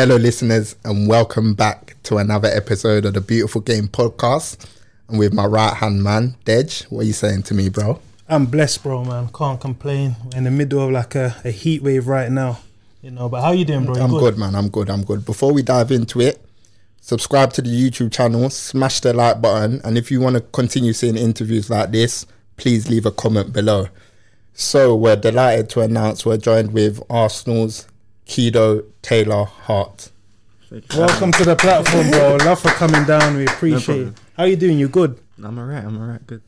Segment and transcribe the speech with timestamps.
[0.00, 4.66] Hello, listeners, and welcome back to another episode of the Beautiful Game Podcast.
[5.08, 6.90] And with my right hand man, Dej.
[6.90, 8.00] What are you saying to me, bro?
[8.26, 9.28] I'm blessed, bro, man.
[9.34, 10.16] Can't complain.
[10.24, 12.60] We're in the middle of like a, a heat wave right now,
[13.02, 13.28] you know.
[13.28, 13.96] But how you doing, bro?
[13.96, 14.38] You I'm good?
[14.38, 14.54] man.
[14.54, 14.90] I'm good.
[14.90, 15.24] I'm good.
[15.24, 16.44] Before we dive into it,
[17.00, 20.92] subscribe to the YouTube channel, smash the like button, and if you want to continue
[20.92, 22.26] seeing interviews like this,
[22.56, 23.88] please leave a comment below.
[24.52, 27.86] So we're delighted to announce we're joined with Arsenal's
[28.26, 30.10] Kido Taylor Hart.
[30.96, 32.36] Welcome to the platform, bro.
[32.36, 33.36] Love for coming down.
[33.36, 33.84] We appreciate it.
[33.84, 34.14] problem.
[34.36, 34.78] How you doing?
[34.78, 35.18] You good?
[35.42, 35.84] I'm alright.
[35.84, 36.24] I'm alright.
[36.26, 36.42] Good.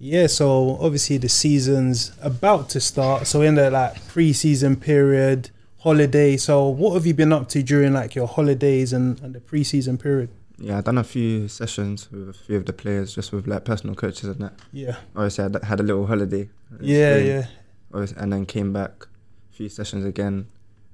[0.00, 3.26] Yeah, so obviously the season's about to start.
[3.26, 6.36] So we're in the like pre-season period, holiday.
[6.36, 9.98] So what have you been up to during like your holidays and, and the pre-season
[9.98, 10.30] period?
[10.60, 13.64] Yeah, I done a few sessions with a few of the players, just with like
[13.64, 14.54] personal coaches and that.
[14.72, 14.96] Yeah.
[15.14, 16.48] Obviously, I had a little holiday.
[16.80, 17.46] Yeah, Spain, yeah.
[17.94, 19.06] obviously, and then came back,
[19.52, 20.48] a few sessions again,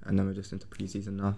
[0.05, 1.37] and then we're just into pre-season now.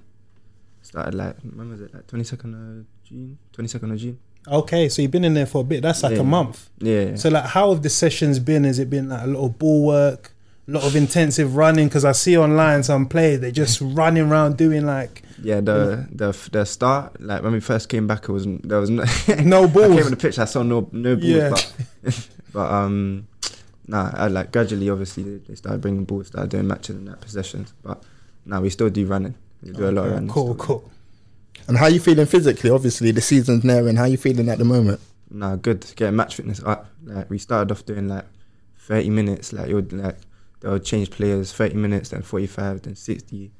[0.83, 1.95] Started like when was it?
[1.95, 3.39] Like twenty second of June.
[3.53, 4.19] Twenty second of June.
[4.49, 5.83] Okay, so you've been in there for a bit.
[5.83, 6.21] That's like Yeah.
[6.21, 6.71] a month.
[6.79, 7.17] Yeah.
[7.17, 8.63] So like, how have the sessions been?
[8.65, 10.33] Has it been like a lot of ball work,
[10.69, 11.89] a lot of intensive running?
[11.89, 16.37] Because I see online some players they're just running around doing like Yeah, the the
[16.53, 19.05] the start like when we first came back, it was there was no,
[19.45, 19.95] no I balls.
[19.97, 21.51] came on the pitch, I saw no no balls, Yeah.
[21.51, 21.73] but
[22.53, 23.27] but um,
[23.87, 27.21] nah, I like gradually obviously they, they started bringing balls, started doing matches and that
[27.21, 28.03] possessions, but
[28.45, 30.29] now we still do running, we do a lot of running.
[30.29, 30.65] Cool, still.
[30.67, 30.91] cool.
[31.69, 32.71] And how you feeling physically?
[32.71, 33.97] Obviously, the season's nearing.
[33.97, 35.01] How you feeling at the moment?
[35.31, 35.85] Nah, good.
[35.97, 36.87] Getting match fitness up.
[37.05, 38.25] Like we started off doing like
[38.79, 40.17] thirty minutes, like you would like
[40.67, 43.53] they would change players thirty minutes, then forty five, then sixty.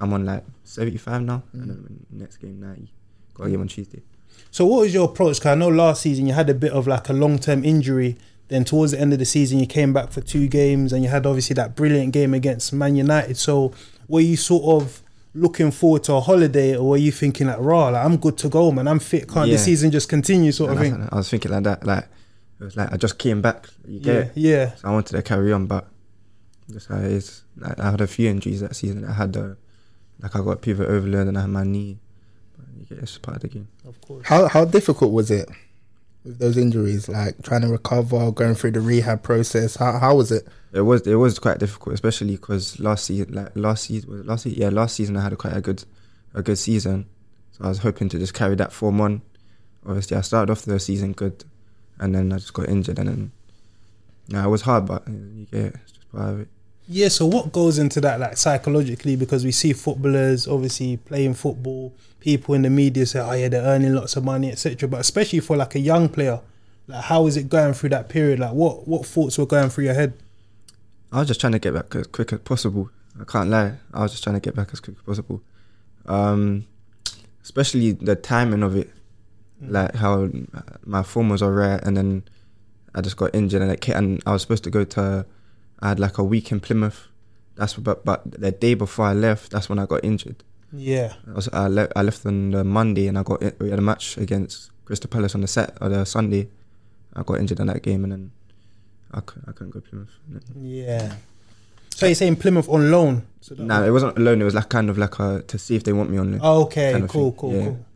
[0.00, 1.62] I'm on like seventy five now, mm.
[1.62, 2.92] and then next game ninety.
[3.34, 4.02] Got a game on Tuesday.
[4.50, 5.40] So what was your approach?
[5.40, 8.16] 'Cause I know last season you had a bit of like a long term injury.
[8.48, 11.08] Then towards the end of the season you came back for two games, and you
[11.10, 13.36] had obviously that brilliant game against Man United.
[13.36, 13.72] So
[14.08, 15.02] were you sort of
[15.34, 18.48] looking forward to a holiday, or were you thinking like, "Raw, like, I'm good to
[18.48, 18.88] go, man.
[18.88, 19.28] I'm fit.
[19.28, 19.56] Can't the Yeah.
[19.58, 20.92] season just continue?" Sort of thing.
[20.94, 22.08] that's- I was thinking like that, like
[22.60, 23.68] it was like I just came back.
[23.86, 24.32] You get Yeah, it?
[24.34, 24.74] yeah.
[24.76, 25.86] So I wanted to carry on, but
[26.72, 27.42] just how it is.
[27.56, 29.04] Like, I had a few injuries that season.
[29.04, 29.56] I had the
[30.22, 31.98] like I got a pivot overload and I had my knee.
[32.56, 33.68] But you get it, it's part of the game.
[33.86, 34.26] Of course.
[34.26, 35.48] How how difficult was it
[36.24, 37.08] with those injuries?
[37.08, 39.76] Like trying to recover, going through the rehab process.
[39.76, 40.46] How how was it?
[40.72, 44.42] It was it was quite difficult, especially because last season, like last season, was last
[44.44, 45.84] season, yeah, last season I had a quite a good
[46.34, 47.06] a good season.
[47.52, 49.22] So I was hoping to just carry that form on.
[49.86, 51.44] Obviously, I started off the season good,
[51.98, 53.32] and then I just got injured, and then
[54.28, 55.76] yeah, it was hard, but uh, you get it.
[55.82, 56.48] It's just part of it.
[56.92, 61.94] Yeah, so what goes into that like psychologically because we see footballers obviously playing football,
[62.18, 64.88] people in the media say, Oh yeah, they're earning lots of money, etc.
[64.88, 66.40] But especially for like a young player,
[66.88, 68.40] like how is it going through that period?
[68.40, 70.14] Like what what thoughts were going through your head?
[71.12, 72.90] I was just trying to get back as quick as possible.
[73.20, 73.74] I can't lie.
[73.94, 75.42] I was just trying to get back as quick as possible.
[76.06, 76.66] Um,
[77.44, 78.90] especially the timing of it,
[79.60, 80.28] like how
[80.84, 82.24] my form was alright, and then
[82.96, 85.24] I just got injured, and it and I was supposed to go to.
[85.82, 87.08] I had like a week in Plymouth
[87.56, 90.42] that's but but the day before I left, that's when I got injured.
[90.72, 91.12] Yeah.
[91.28, 93.78] I, was, I, le- I left on the Monday and I got in, we had
[93.78, 96.48] a match against Crystal Palace on the set on the Sunday.
[97.14, 98.30] I got injured in that game and then
[99.12, 100.10] I, cou- I couldn't go to Plymouth.
[100.56, 101.14] Yeah.
[101.94, 103.26] So you're saying Plymouth on loan?
[103.40, 104.40] So No, it wasn't alone.
[104.40, 106.38] It was like kind of like a, to see if they want me on.
[106.40, 107.38] Oh, okay, kind of cool, thing.
[107.40, 107.64] cool, Yeah.
[107.64, 107.86] cool.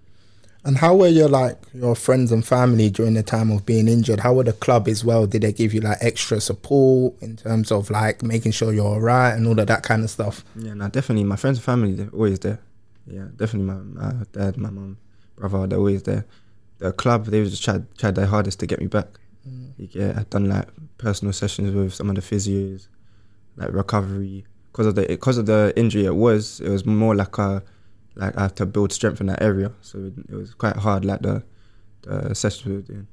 [0.67, 4.21] And how were your like your friends and family during the time of being injured?
[4.21, 5.27] How were the club as well?
[5.27, 9.37] Did they give you like extra support in terms of like making sure you're alright
[9.37, 10.43] and all of that kind of stuff?
[10.57, 11.25] Yeah, no, definitely.
[11.25, 12.61] My friends and family, they're always there.
[13.07, 13.75] Yeah, definitely.
[13.75, 14.97] My, my dad, my mum,
[15.37, 16.25] brother, they're always there.
[16.79, 19.09] The club, they just tried, tried their hardest to get me back.
[19.47, 19.73] Mm.
[19.77, 22.89] Yeah, I've done like personal sessions with some of the physios,
[23.57, 24.47] like recovery.
[24.73, 27.63] Because of the because of the injury, it was it was more like a
[28.17, 29.73] like I have to build strength in that area.
[29.81, 31.43] So it, it was quite hard, like the
[32.03, 33.07] the sessions we were doing.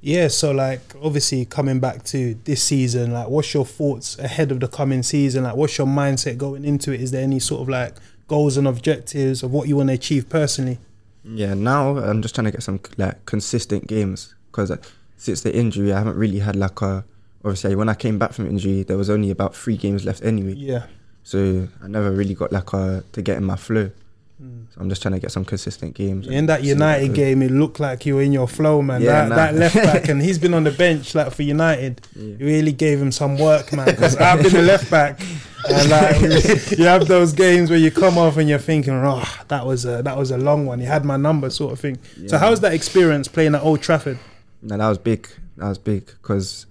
[0.00, 4.60] Yeah, so like obviously coming back to this season, like what's your thoughts ahead of
[4.60, 5.44] the coming season?
[5.44, 7.00] Like what's your mindset going into it?
[7.00, 7.96] Is there any sort of like
[8.28, 10.78] goals and objectives of what you want to achieve personally?
[11.24, 14.70] Yeah, now I'm just trying to get some like consistent games because
[15.16, 17.04] since the injury, I haven't really had like a.
[17.44, 20.54] Obviously, when I came back from injury, there was only about three games left anyway.
[20.54, 20.86] Yeah.
[21.26, 23.90] So I never really got like a to get in my flow.
[24.38, 24.66] Hmm.
[24.70, 26.28] So I'm just trying to get some consistent games.
[26.28, 29.02] In that United game, it looked like you were in your flow, man.
[29.02, 29.34] Yeah, that, nah.
[29.34, 32.00] that left back, and he's been on the bench like for United.
[32.14, 32.36] Yeah.
[32.38, 33.86] Really gave him some work, man.
[33.86, 35.18] Because I've been a left back,
[35.68, 39.66] and like you have those games where you come off and you're thinking, oh, that
[39.66, 40.78] was a that was a long one.
[40.78, 41.98] He had my number, sort of thing.
[42.28, 42.38] So Yeah.
[42.38, 44.20] how's that experience playing at Old Trafford?
[44.62, 45.28] No, that was big.
[45.56, 46.66] That was big because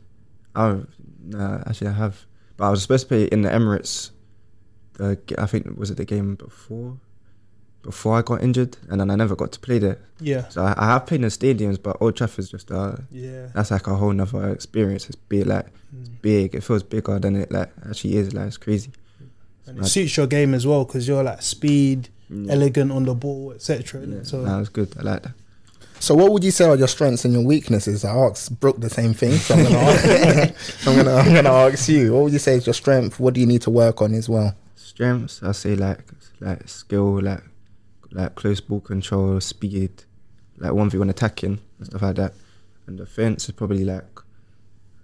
[0.55, 0.79] I
[1.25, 2.25] nah, actually I have,
[2.55, 4.11] but I was supposed to play in the Emirates.
[4.97, 6.97] The g- I think was it the game before,
[7.83, 9.97] before I got injured, and then I never got to play there.
[10.19, 13.47] Yeah, So I, I have played in stadiums, but Old Trafford's just uh, yeah.
[13.53, 15.05] that's like a whole nother experience.
[15.07, 15.67] It's big, like
[15.99, 16.55] it's big.
[16.55, 18.33] It feels bigger than it like actually is.
[18.33, 18.91] Like it's crazy.
[19.67, 22.49] And it suits your game as well because you're like speed, Mm.
[22.49, 24.01] elegant on the ball, etc.
[24.03, 24.89] Yeah, So that was good.
[24.97, 25.33] I like that.
[25.99, 28.03] So what would you say are your strengths and your weaknesses?
[28.03, 30.07] I asked Brooke the same thing, so I'm gonna ask,
[30.87, 32.13] I'm gonna I'm gonna ask you.
[32.13, 33.19] What would you say is your strength?
[33.19, 34.55] What do you need to work on as well?
[34.95, 35.99] Strengths, I say like
[36.39, 37.43] like skill, like
[38.11, 40.05] like close ball control, speed,
[40.57, 42.33] like one v one attacking and stuff like that.
[42.87, 44.07] And defense is probably like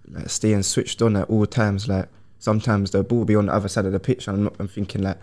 [0.09, 1.89] like staying switched on at all times.
[1.89, 2.07] Like
[2.39, 4.55] sometimes the ball will be on the other side of the pitch, and I'm not.
[4.59, 5.17] I'm thinking like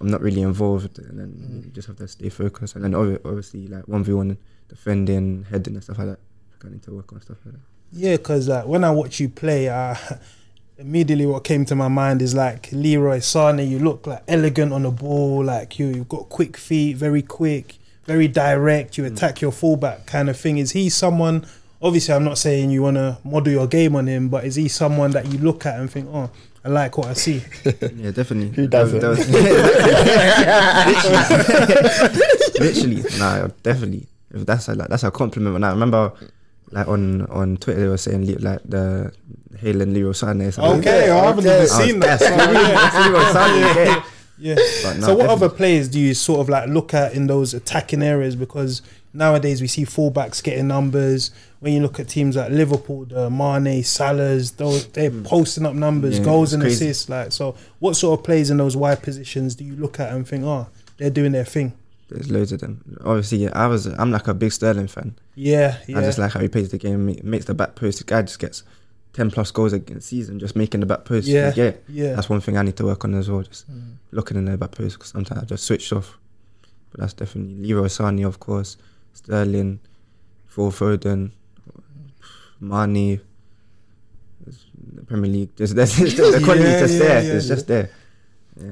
[0.00, 2.76] I'm not really involved, and then you just have to stay focused.
[2.76, 4.38] And then obviously like one v one
[4.68, 6.20] defending, heading and stuff like that.
[6.64, 7.60] I need to work on stuff like that.
[7.90, 9.96] Yeah, because like when I watch you play, uh,
[10.78, 13.58] immediately what came to my mind is like Leroy Sane.
[13.58, 17.76] You look like elegant on the ball, like you you've got quick feet, very quick,
[18.04, 18.98] very direct.
[18.98, 19.14] You hmm.
[19.14, 20.58] attack your fullback kind of thing.
[20.58, 21.46] Is he someone?
[21.80, 24.66] Obviously, I'm not saying you want to model your game on him, but is he
[24.66, 26.30] someone that you look at and think, oh,
[26.64, 27.42] I like what I see?
[27.94, 28.48] Yeah, definitely.
[28.56, 28.98] Who doesn't?
[28.98, 29.28] That was-
[32.60, 34.06] literally, nah, definitely.
[34.30, 35.56] If that's a like, that's a compliment.
[35.56, 36.12] And I remember,
[36.70, 39.12] like on on Twitter, they were saying like the
[39.56, 40.52] Halen Leroy Sané.
[40.52, 40.80] something.
[40.80, 41.56] Okay, I haven't okay.
[41.56, 42.20] even seen that.
[42.20, 44.04] That's yeah.
[44.38, 44.56] Yeah.
[44.82, 47.54] But no, so, what other players do you sort of like look at in those
[47.54, 48.36] attacking areas?
[48.36, 48.82] Because
[49.12, 51.30] nowadays we see fullbacks getting numbers.
[51.60, 55.22] When you look at teams like Liverpool, the Mane, Salahs, those they're hmm.
[55.22, 56.18] posting up numbers.
[56.18, 56.86] Yeah, goals and crazy.
[56.86, 57.08] assists.
[57.08, 60.28] Like, so what sort of players in those wide positions do you look at and
[60.28, 60.68] think, oh,
[60.98, 61.72] they're doing their thing?
[62.08, 62.98] There's loads of them.
[63.04, 63.86] Obviously, yeah, I was.
[63.86, 65.16] I'm like a big Sterling fan.
[65.34, 65.98] Yeah, yeah.
[65.98, 67.06] I just like how he plays the game.
[67.06, 67.98] ma- Makes the back post.
[67.98, 68.62] The guy just gets
[69.12, 71.26] ten plus goals a a season just making the back post.
[71.26, 71.72] Yeah, yeah.
[71.88, 72.14] yeah.
[72.14, 73.42] That's one thing I need to work on as well.
[73.42, 73.96] Just mm.
[74.12, 76.16] looking in the back post because sometimes I just switched off.
[76.90, 78.76] But that's definitely Leroy Sané, of course,
[79.12, 79.80] Sterling,
[80.46, 81.32] Phil Foden,
[82.60, 83.20] Mane.
[84.94, 87.22] The Premier League, just there's, there's the quality Yeah, just yeah, there.
[87.22, 87.32] yeah.
[87.32, 87.90] It's just there.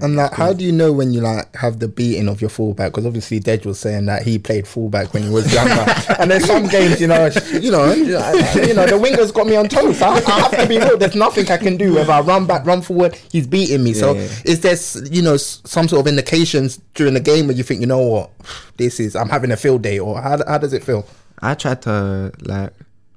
[0.01, 2.93] And like, how do you know when you like have the beating of your fullback?
[2.93, 5.85] Because obviously, Dej was saying that he played fullback when he was younger,
[6.19, 9.57] and there's some games, you know, you know, uh, you know, the winger's got me
[9.57, 10.01] on toast.
[10.01, 10.97] I, I have to be real.
[10.97, 11.99] There's nothing I can do.
[11.99, 13.93] If I run back, run forward, he's beating me.
[13.93, 14.29] So, Yeah.
[14.47, 14.77] is there,
[15.13, 18.31] you know, some sort of indications during the game where you think, you know what,
[18.79, 21.07] this is I'm having a field day, or how, how does it feel?
[21.43, 22.73] I try to like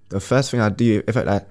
[0.10, 1.48] the first thing I do if I like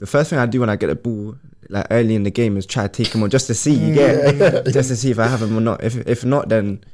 [0.00, 1.36] the first thing I do when I get the ball
[1.70, 3.94] like early in the game is try to take him on just to see you
[3.94, 3.94] mm.
[3.94, 5.82] get just to see if I have him or not.
[5.82, 6.84] If if not, then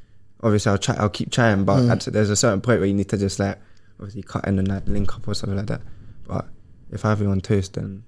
[0.42, 0.94] obviously I'll try.
[0.96, 1.64] I'll keep trying.
[1.64, 1.90] But mm.
[1.90, 3.58] at, there's a certain point where you need to just like
[3.98, 5.80] obviously cut in and like link up or something like that.
[6.26, 6.46] But
[6.90, 8.04] if I have him on toast, then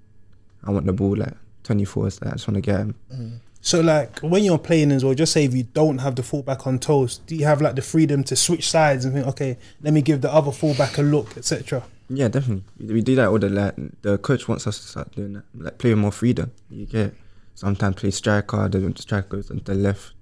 [0.64, 1.34] I want the ball like
[1.64, 2.10] 24.
[2.10, 2.94] So I just want to get him.
[3.12, 3.40] Mm.
[3.60, 6.66] So like when you're playing as well, just say if you don't have the fullback
[6.66, 9.92] on toast, do you have like the freedom to switch sides and think, okay, let
[9.92, 11.82] me give the other fullback a look, etc.
[12.08, 12.64] Yeah, definitely.
[12.78, 15.44] We, we do that all the like the coach wants us to start doing that.
[15.54, 16.52] Like play with more freedom.
[16.70, 17.14] You get
[17.54, 18.68] sometimes play striker.
[18.68, 20.12] The striker goes on the left.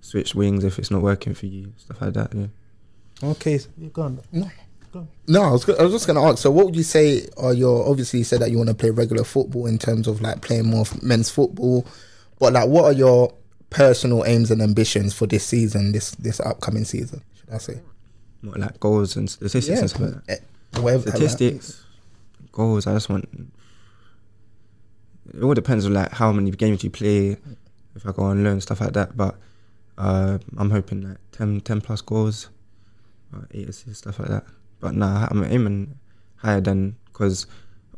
[0.00, 2.32] Switch wings if it's not working for you, stuff like that.
[2.34, 2.46] Yeah.
[3.30, 4.20] Okay, so you go on.
[5.26, 6.38] No, I was, go- I was just going to ask.
[6.38, 7.86] So, what would you say are your?
[7.88, 10.66] Obviously, you said that you want to play regular football in terms of like playing
[10.66, 11.86] more f- men's football,
[12.38, 13.34] but like, what are your
[13.68, 17.22] personal aims and ambitions for this season, this this upcoming season?
[17.34, 17.80] Should I say?
[18.42, 20.40] More like goals and statistics and stuff like that.
[20.40, 20.44] Eh,
[20.74, 21.10] whatever.
[21.10, 21.84] Statistics,
[22.52, 22.86] goals.
[22.86, 23.28] I just want.
[25.34, 27.36] It all depends on like how many games you play,
[27.94, 29.16] if I go on loan stuff like that.
[29.16, 29.36] But
[29.98, 32.48] uh, I'm hoping like 10, 10 plus goals,
[33.34, 34.44] uh, eight assists stuff like that.
[34.80, 35.98] But nah, I'm aiming
[36.36, 37.46] higher than because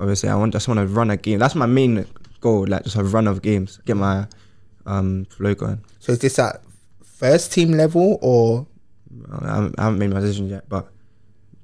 [0.00, 1.38] obviously I want just want to run a game.
[1.38, 2.06] That's my main
[2.40, 4.26] goal, like just a run of games, get my
[4.86, 5.84] um, flow going.
[5.98, 6.62] So, is this at
[7.02, 8.66] first team level or?
[9.32, 10.92] I haven't, I haven't made my decision yet, but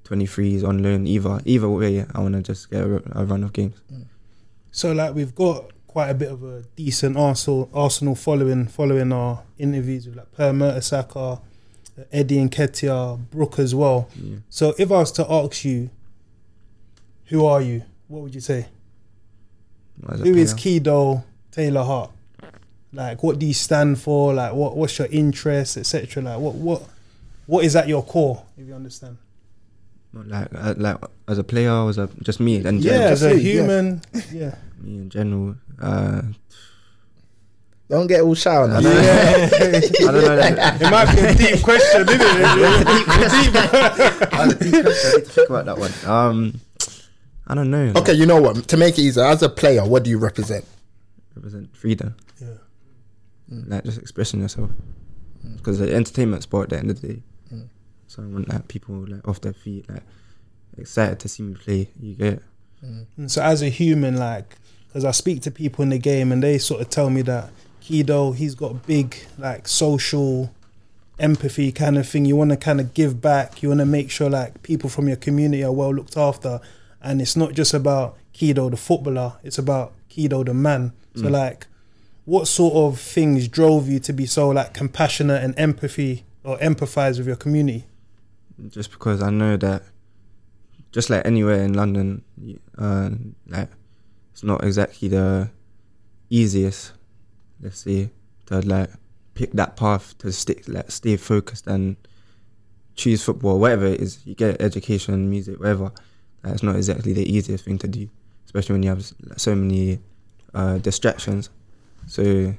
[0.04, 1.06] 23 is on loan.
[1.06, 3.80] Either either way, I want to just get a, a run of games.
[3.92, 4.04] Mm.
[4.70, 9.42] So like we've got quite a bit of a decent Arsenal Arsenal following following our
[9.58, 11.40] interviews with like Per Mertesacker,
[11.98, 14.08] uh, Eddie Nketiah, Brooke as well.
[14.20, 14.36] Yeah.
[14.50, 15.90] So if I was to ask you,
[17.26, 17.84] who are you?
[18.08, 18.66] What would you say?
[20.06, 20.54] Who is.
[20.54, 22.10] Kido Taylor Hart?
[22.92, 24.34] Like, what do you stand for?
[24.34, 26.22] Like, what what's your interest, etc.
[26.22, 26.82] Like, what what
[27.46, 28.44] what is at your core?
[28.58, 29.18] If you understand.
[30.14, 30.96] Not like uh, like
[31.28, 33.52] as a player, or as a just me and Yeah, as a just yeah.
[33.52, 34.02] human.
[34.32, 34.54] Yeah.
[34.80, 35.56] me in general.
[35.80, 36.22] Uh,
[37.90, 38.82] Don't get all shy on I us.
[38.84, 40.08] don't know.
[40.08, 40.36] I don't know.
[40.36, 42.24] That, It might be a deep question, isn't it?
[42.88, 44.32] Deep, deep.
[44.32, 44.90] I need to
[45.30, 45.92] think about that one.
[46.06, 46.60] Um,
[47.46, 47.92] I don't know.
[47.96, 48.68] Okay, you know what?
[48.68, 50.64] To make it easier, as a player, what do you represent?
[51.36, 52.14] represent freedom.
[52.40, 52.48] Yeah.
[53.50, 54.70] Like just expressing yourself.
[55.56, 57.22] Because the entertainment sport at the end of the day.
[58.16, 58.16] Mm.
[58.16, 60.02] So I want like people like off their feet, like
[60.78, 61.90] excited to see me play.
[62.00, 62.42] You get.
[62.82, 64.56] And so as a human, like,
[64.88, 67.50] because I speak to people in the game and they sort of tell me that
[67.82, 70.54] Kido, he's got big like social
[71.18, 72.24] empathy kind of thing.
[72.24, 73.62] You want to kind of give back.
[73.62, 76.60] You want to make sure like people from your community are well looked after,
[77.02, 79.34] and it's not just about Kido the footballer.
[79.42, 80.92] It's about Kido the man.
[81.16, 81.68] So like,
[82.24, 87.18] what sort of things drove you to be so like compassionate and empathy or empathize
[87.18, 87.86] with your community?
[88.68, 89.82] Just because I know that
[90.92, 92.22] just like anywhere in London,
[92.78, 93.10] uh,
[93.48, 93.68] like
[94.32, 95.50] it's not exactly the
[96.30, 96.92] easiest,
[97.60, 98.10] let's say,
[98.46, 98.90] to like
[99.34, 101.96] pick that path to stick, like stay focused and
[102.94, 104.24] choose football, whatever it is.
[104.24, 105.90] You get education, music, whatever.
[106.44, 108.08] It's not exactly the easiest thing to do,
[108.44, 109.04] especially when you have
[109.36, 109.98] so many
[110.52, 111.50] uh, distractions.
[112.06, 112.54] So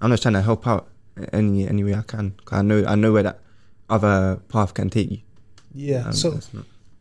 [0.00, 0.88] I'm just trying to help out
[1.32, 2.34] any any way I can.
[2.44, 3.40] Cause I know I know where that
[3.88, 5.18] other path can take you.
[5.74, 6.06] Yeah.
[6.06, 6.40] Um, so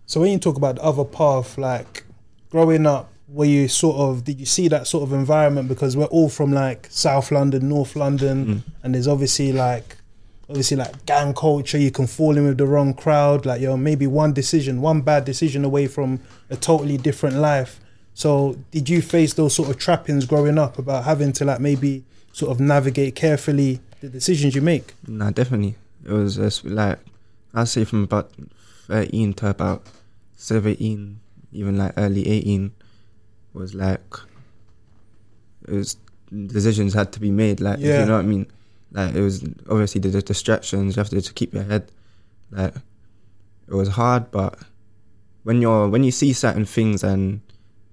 [0.06, 2.04] So when you talk about the other path, like
[2.50, 5.68] growing up, were you sort of did you see that sort of environment?
[5.68, 8.62] Because we're all from like South London, North London, Mm.
[8.84, 9.98] and there's obviously like
[10.50, 11.78] obviously like gang culture.
[11.78, 13.46] You can fall in with the wrong crowd.
[13.46, 17.82] Like you're maybe one decision, one bad decision away from a totally different life.
[18.14, 22.04] So did you face those sort of trappings growing up about having to like maybe
[22.32, 24.94] sort of navigate carefully the decisions you make?
[25.06, 25.76] Nah, definitely.
[26.06, 27.00] It was just like
[27.54, 28.32] I'd say from about
[28.88, 29.86] thirteen to about
[30.36, 31.20] seventeen,
[31.52, 32.72] even like early eighteen,
[33.54, 34.02] was like
[35.68, 35.98] it was
[36.48, 37.60] decisions had to be made.
[37.62, 38.02] Like Yeah.
[38.02, 38.48] you know what I mean.
[38.92, 40.96] Like it was obviously the, the distractions.
[40.96, 41.92] You have to just keep your head.
[42.52, 42.74] Like
[43.68, 44.58] it was hard, but
[45.44, 47.42] when you're when you see certain things and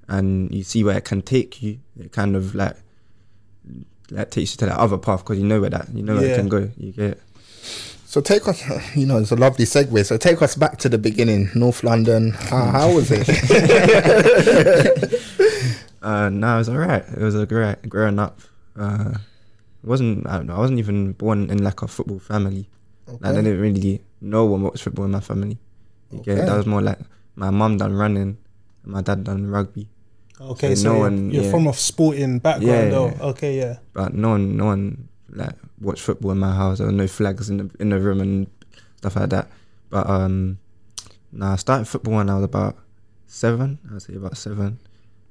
[0.08, 2.76] and you see where it can take you, it kind of like
[4.10, 6.26] like takes you to that other path because you know where that you know where
[6.26, 6.32] Yeah.
[6.34, 6.70] it can go.
[6.76, 7.22] You get it.
[8.14, 8.62] So take us,
[8.96, 10.06] you know, it's a lovely segue.
[10.06, 12.30] So take us back to the beginning, North London.
[12.30, 13.26] How, how was it?
[16.04, 17.02] Uh, no, it was alright.
[17.16, 18.38] It was a great growing up.
[18.78, 19.14] Uh,
[19.82, 20.54] it wasn't I don't know.
[20.54, 22.68] I wasn't even born in like a football family.
[23.08, 25.56] Like I didn't really know one watched football in my family.
[26.12, 26.36] You get?
[26.36, 26.44] Okay.
[26.46, 26.98] That was more like
[27.36, 28.36] my mum done running,
[28.84, 29.88] and my dad done rugby.
[30.38, 31.50] Okay, So so, no you're, one- you're yeah.
[31.50, 33.06] from a sporting background, Yeah, though.
[33.08, 33.22] yeah.
[33.32, 33.78] Okay, yeah.
[33.94, 36.78] But no one, no one like watch football in my house.
[36.78, 38.46] There were no flags in the in the room and
[38.96, 39.48] stuff like that.
[39.90, 40.58] But um,
[41.32, 42.76] nah, I started football when I was about
[43.26, 43.78] seven.
[43.92, 44.78] I'd say about seven,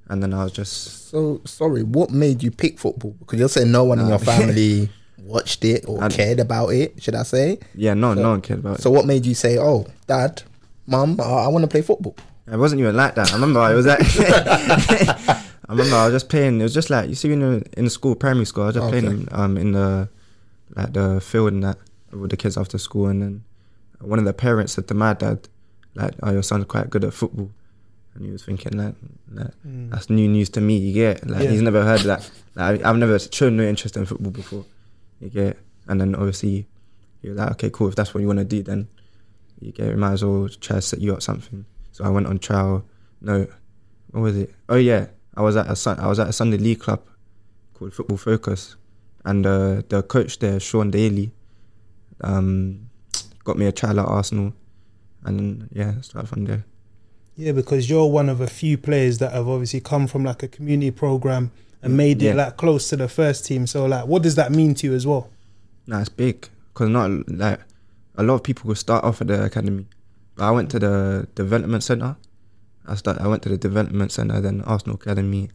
[0.10, 3.16] and then I was just so sorry, what made you pick football?
[3.20, 7.02] Because you're saying no one in your family watched it or I- cared about it.
[7.02, 7.60] Should I say?
[7.76, 8.82] yeah, no, So- no one cared about it.
[8.82, 10.44] So what made you say, "Oh, Dad,
[10.86, 12.16] Mum, I, I want to play football"?
[12.52, 13.32] It wasn't even like that.
[13.32, 14.00] I remember I was like,
[15.74, 16.60] I remember I was just playing.
[16.60, 18.86] It was just like you see, in the, in school, primary school, I was just
[18.88, 19.00] Okay.
[19.02, 20.08] playing in, um in the
[20.76, 21.78] like the field and that
[22.12, 23.08] with the kids after school.
[23.08, 23.44] And then
[24.00, 25.48] one of the parents said to my dad,
[25.96, 27.50] like, "Oh, your son's quite good at football."
[28.16, 28.94] and he was thinking like,
[29.32, 29.54] like
[29.90, 30.78] that's new news to me.
[30.78, 31.50] You get like Yeah.
[31.50, 32.30] he's never heard that.
[32.56, 34.66] Like I've never shown no interest in football before.
[35.20, 36.68] You get, and then obviously
[37.24, 37.88] he was like, okay, cool.
[37.88, 38.88] If that's what you want to do, then
[39.60, 39.88] you get.
[39.88, 41.66] We might as well try to set you up something.
[41.92, 42.86] So I went on trial.
[43.22, 43.48] No,
[44.12, 44.54] what was it?
[44.70, 47.02] Oh yeah, I was at a I was at a Sunday League club
[47.74, 48.76] called Football Focus,
[49.26, 51.32] and uh, the coach there, Sean Daly,
[52.22, 52.90] um,
[53.44, 54.54] got me a trial at Arsenal,
[55.24, 56.66] and yeah, started from there.
[57.36, 60.48] Yeah, because you're one of a few players that have obviously come from like a
[60.48, 63.66] community program and made it like close to the first team.
[63.66, 65.30] So like, what does that mean to you as well?
[65.88, 67.60] Nah, it's big because not like
[68.16, 69.88] a lot of people will start off at the academy.
[70.36, 72.16] But I went to the development center.
[72.86, 73.20] I start.
[73.20, 75.50] I went to the development center, then Arsenal Academy.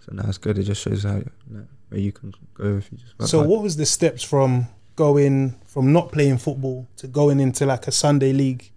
[0.00, 0.58] So now it's good.
[0.58, 3.30] It just shows how like, where you can go if you just.
[3.30, 3.50] So hard.
[3.50, 7.92] what was the steps from going from not playing football to going into like a
[7.92, 8.70] Sunday league?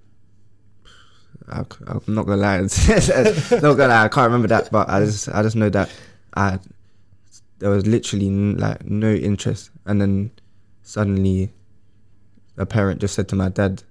[1.49, 2.57] I, am not gonna lie.
[2.59, 4.05] not gonna lie.
[4.05, 5.89] I can't remember that, but I just I just know that
[6.35, 6.59] I
[7.59, 10.31] there was literally n- like no interest, and then
[10.83, 11.51] suddenly
[12.57, 13.83] a parent just said to my dad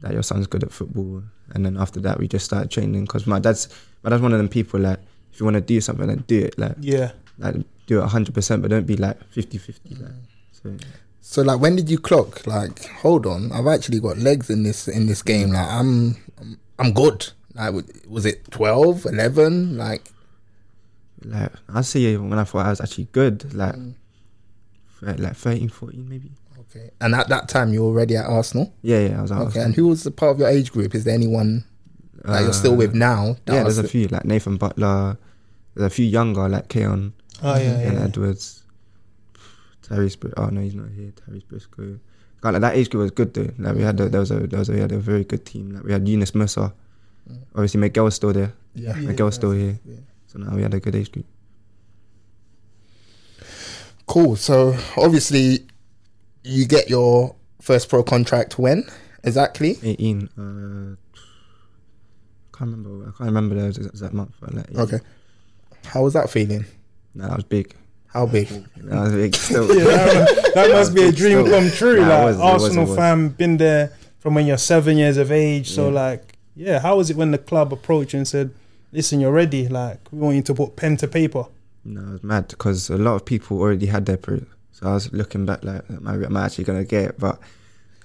[0.00, 3.26] that your son's good at football, and then after that we just started training because
[3.26, 3.68] my dad's
[4.02, 4.98] my dad's one of them people like
[5.32, 7.12] if you want to do something then do it like Yeah.
[7.38, 10.12] like do it hundred percent, but don't be like 50-50 like
[10.52, 10.76] so.
[11.22, 12.46] So like, when did you clock?
[12.46, 15.50] Like, hold on, I've actually got legs in this in this game.
[15.50, 17.28] Like, I'm I'm, I'm good.
[17.54, 17.74] Like,
[18.08, 19.76] was it 12, 11?
[19.76, 20.10] Like,
[21.24, 23.94] Like I see when I thought I was actually good, like mm.
[25.00, 26.30] thir- like 13, 14 maybe.
[26.70, 26.90] Okay.
[27.00, 28.72] And at that time, you were already at Arsenal.
[28.82, 29.30] Yeah, yeah, I was.
[29.32, 29.64] I was Okay.
[29.64, 30.94] And who was the part of your age group?
[30.94, 31.64] Is there anyone
[32.24, 33.36] that you're still with now?
[33.46, 35.18] that Uh, Yeah, there's a few like Nathan Butler.
[35.74, 37.12] There's a few younger like Keon
[37.42, 38.04] Oh yeah, and yeah.
[38.04, 38.62] Edwards.
[39.82, 41.10] Tyrese, Br- oh no, he's not here.
[41.12, 41.98] Tyrese Briscoe.
[42.42, 43.50] God, like that age group was good though.
[43.58, 45.44] Like we had, a, there was a, there was a, we had a very good
[45.44, 45.70] team.
[45.70, 46.72] Like we had Yunus Musah.
[47.54, 48.52] Obviously, Miguel was still there.
[48.74, 48.94] Yeah.
[48.94, 49.78] Miguel's still here.
[49.84, 49.96] Yeah.
[50.26, 51.26] So now we had a good age group.
[54.06, 54.36] Cool.
[54.36, 55.66] So obviously,
[56.44, 58.84] you get your first pro contract when
[59.24, 59.78] exactly?
[59.82, 60.28] 18.
[60.38, 60.96] Uh,
[62.56, 63.02] can't remember.
[63.08, 64.34] I can't remember the exact- exact month.
[64.40, 64.80] But like, yeah.
[64.82, 64.98] Okay.
[65.84, 66.64] How was that feeling?
[67.14, 67.74] Nah, that was big.
[68.06, 68.48] How big?
[68.48, 69.34] That was big.
[69.34, 69.68] Still.
[69.78, 71.60] Yeah, that, that must be a dream Still.
[71.60, 72.00] come true.
[72.00, 72.96] Nah, like was- it was- Arsenal it was.
[72.98, 75.70] fan, been there from when you're seven years of age.
[75.70, 75.94] So Yeah.
[75.94, 78.50] like, yeah, how was it when the club approached and said,
[78.92, 79.68] "Listen, you're ready.
[79.68, 81.46] Like, we want you to put pen to paper."
[81.84, 84.42] No, it was mad because a lot of people already had their pro.
[84.72, 87.18] So I was looking back like, am I, am actually gonna get it?
[87.18, 87.38] But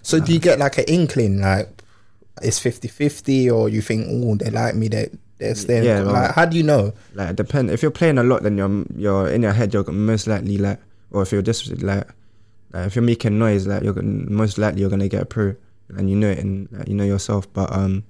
[0.01, 1.69] So do you get like an inkling like
[2.41, 6.31] it's 50-50 or you think oh they like me they they're staying Yeah, well- like
[6.35, 6.93] how do you know?
[7.13, 7.69] like, it depend.
[7.71, 9.73] If you're playing a lot, then you're you're in your head.
[9.73, 10.79] You're most likely like,
[11.11, 12.07] or if you're just like,
[12.73, 15.55] like if you're making noise, like you're gonna, most likely you're gonna get a pro,
[15.89, 17.51] and you know it, and like, you know yourself.
[17.53, 18.03] But um,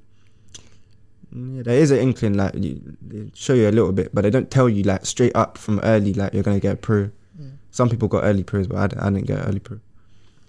[1.36, 2.34] yeah, there is an inkling.
[2.36, 5.36] Like you, they show you a little bit, but they don't tell you like straight
[5.36, 7.10] up from early like you're gonna get a pro.
[7.76, 9.82] Some people got early pros, but I, d- I didn't get early pro.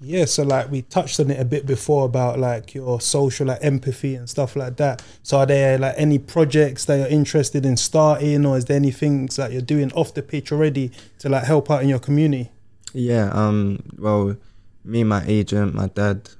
[0.00, 3.58] Yeah, so like we touched on it a bit before about like your social like
[3.62, 5.02] empathy and stuff like that.
[5.24, 8.92] So are there like any projects that you're interested in starting, or is there any
[8.92, 12.52] things that you're doing off the pitch already to like help out in your community?
[12.92, 14.36] Yeah, um, well,
[14.84, 16.30] me, my agent, my dad,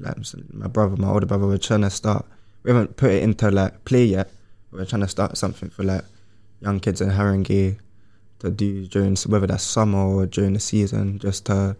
[0.00, 0.16] like
[0.54, 2.24] my brother, my older brother, we're trying to start.
[2.62, 4.30] We haven't put it into like play yet.
[4.72, 6.04] We're trying to start something for like
[6.62, 7.78] young kids in Haringey
[8.40, 11.76] to do during whether that's summer or during the season, just to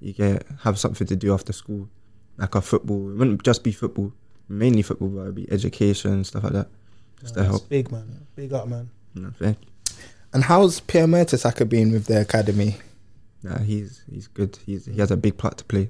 [0.00, 1.88] you get have something to do after school,
[2.36, 3.10] like a football.
[3.10, 4.12] It wouldn't just be football,
[4.48, 6.68] mainly football, but it'd be education stuff like that,
[7.20, 7.68] just to That's help.
[7.68, 8.90] big man, big up man.
[9.14, 9.68] You thank you.
[10.32, 12.76] And how's Per Mertesacker been with the academy?
[13.42, 14.58] Nah, he's he's good.
[14.66, 15.88] He's he has a big part to play.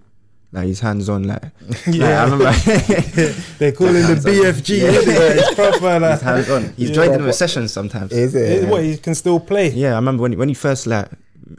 [0.56, 1.24] Like he's hands on.
[1.24, 1.42] Like,
[1.86, 2.02] Yeah.
[2.02, 2.44] like, I remember
[3.58, 4.78] They call him the BFG.
[4.78, 4.88] Yeah.
[4.90, 6.72] It's proper like he's hands on.
[6.78, 6.94] He's Yeah.
[6.94, 8.10] joined in with sessions sometimes.
[8.10, 8.66] Is it?
[8.66, 9.68] what he can still play.
[9.68, 11.08] Yeah, I remember when he, when he first like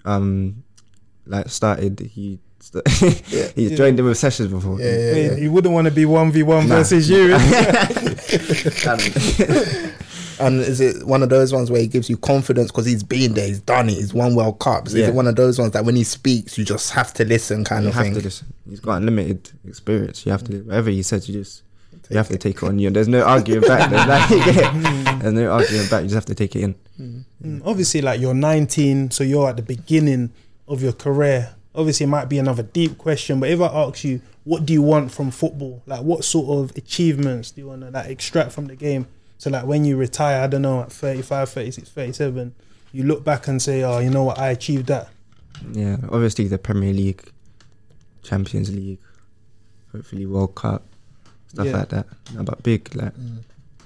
[0.03, 0.63] um
[1.27, 1.99] like started.
[2.12, 2.88] He st-
[3.55, 4.79] he's joined in with sessions before.
[4.79, 5.36] Yeah, yeah, Hey, yeah.
[5.36, 7.38] You wouldn't want to be one v one versus you.
[10.39, 10.47] Innit?
[10.47, 13.34] And is it one of those ones where he gives you confidence because he's been
[13.34, 14.93] there, he's done it, he's won World Cups?
[14.93, 17.63] Is it one of those ones that when he speaks, you just have to listen,
[17.63, 18.13] kind You of have thing?
[18.15, 18.54] to listen.
[18.69, 20.26] He's got unlimited experience.
[20.26, 21.28] You have to whatever he says.
[21.30, 21.63] You just
[22.10, 22.89] you have to take it on you.
[22.89, 23.89] There's no arguing back.
[23.89, 24.30] There's, like,
[25.21, 26.04] there's no arguing back.
[26.04, 26.76] You just have to take it in.
[27.43, 30.32] Mm, Obviously, like you're 19, so you're at the beginning
[30.69, 31.54] of your career.
[31.76, 34.82] Obviously, it might be another deep question, but if I ask you, what do you
[34.82, 35.84] want from football?
[35.86, 39.08] Like, what sort of achievements do you want to like extract from the game?
[39.38, 42.56] So, like, when you retire, I don't know, at 35, 36, 37,
[42.91, 45.10] you look back and say, oh, you know what, I achieved that.
[45.71, 47.23] Yeah, obviously the Premier League,
[48.23, 49.00] Champions League,
[49.91, 50.84] hopefully World Cup,
[51.47, 51.78] stuff Yeah.
[51.78, 52.08] like that.
[52.34, 53.13] No, but big, like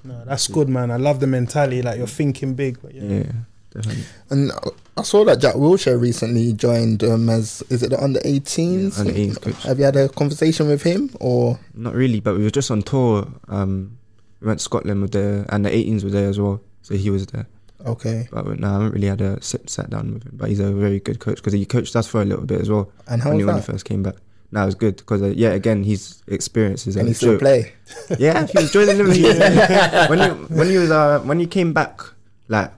[0.04, 0.90] No, that's good, man.
[0.92, 1.82] I love the mentality.
[1.82, 2.82] Like you're thinking big.
[2.82, 3.04] But yeah.
[3.04, 3.32] Yeah,
[3.74, 4.04] definitely.
[4.30, 4.52] And
[4.98, 9.00] I saw that Jack Wilshere recently joined um, as is it the under 18s?
[9.00, 9.64] Under 18s coach.
[9.64, 11.60] Have you had a conversation with him or?
[11.76, 13.28] Not really, but we were just on tour.
[13.48, 13.98] Um,
[14.42, 17.10] we went to Scotland with the and the 18s were there as well, so he
[17.10, 17.48] was there.
[17.86, 18.28] Okay.
[18.32, 20.32] But no, I haven't really had a sit sat down with him.
[20.34, 22.70] But he's a very good coach because he coached us for a little bit as
[22.70, 22.92] well.
[23.08, 24.16] And how when, was he, when he first came back.
[24.52, 27.40] No, it was good because uh, yeah, again, his experiences and a he still joke.
[27.40, 27.74] play?
[28.20, 29.08] Yeah, he was joining them.
[30.10, 32.02] when he when he was uh, when he came back,
[32.50, 32.74] like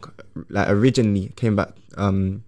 [0.50, 2.44] like originally came back, um,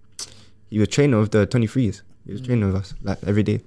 [0.70, 2.04] he was training with the twenty threes.
[2.26, 3.62] He was training with us like every day.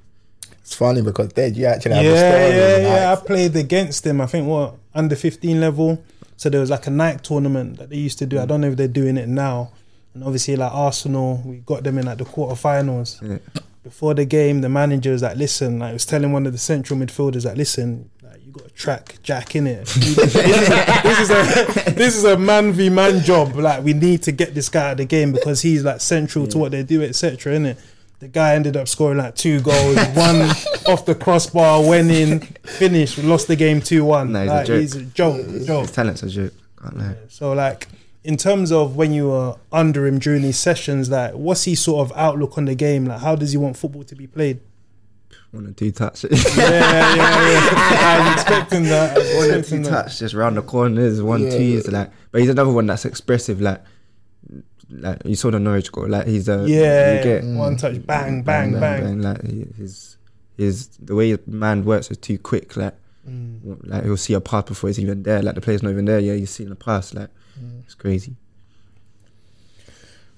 [0.60, 2.56] It's funny because Dad, you actually have yeah, a story.
[2.56, 3.12] yeah, yeah.
[3.12, 4.20] I played against him.
[4.20, 6.02] I think what under fifteen level.
[6.36, 8.38] So there was like a night tournament that they used to do.
[8.38, 8.48] I mm.
[8.48, 9.72] don't know if they're doing it now.
[10.14, 13.22] And obviously, like Arsenal, we got them in like the quarterfinals.
[13.22, 13.38] Yeah.
[13.82, 16.58] Before the game, the manager was like, "Listen," like, I was telling one of the
[16.58, 19.86] central midfielders, "Like, listen, like, you got to track Jack in it.
[19.86, 23.54] this, is a this is a man v man job.
[23.56, 26.46] Like, we need to get this guy out of the game because he's like central
[26.48, 27.54] to what they do, etc.
[27.54, 27.78] In it."
[28.20, 30.40] The guy ended up scoring like two goals, one
[30.92, 34.32] off the crossbar, went in, finished, lost the game 2 1.
[34.32, 34.80] No, he's a joke.
[34.80, 35.64] he's a joke.
[35.66, 35.82] joke.
[35.82, 36.52] His talent's a joke.
[36.82, 37.16] Can't.
[37.28, 37.86] So, like,
[38.24, 42.10] in terms of when you were under him during these sessions, like, what's his sort
[42.10, 43.04] of outlook on the game?
[43.06, 44.60] Like, how does he want football to be played?
[45.52, 46.24] One or two touch.
[46.24, 47.70] Yeah, yeah, yeah.
[48.02, 49.16] I was expecting that.
[49.16, 49.90] One or two that.
[49.90, 51.50] touch, just round the corners, one Yeah.
[51.50, 52.10] twos, like.
[52.32, 53.80] But he's another one that's expressive, like.
[54.90, 58.42] Like you saw the Norwich goal, like he's a Yeah, you get one touch, bang,
[58.42, 59.20] bang, bang.
[59.20, 59.42] Like
[59.76, 60.16] his
[60.56, 62.76] his the way his man works is too quick.
[62.76, 62.94] Like
[63.28, 63.80] Mm.
[63.86, 65.42] like he'll see a pass before it's even there.
[65.42, 66.18] Like the player's not even there.
[66.18, 67.12] Yeah, he's seeing the pass.
[67.12, 67.28] Like
[67.60, 67.82] Mm.
[67.84, 68.36] it's crazy.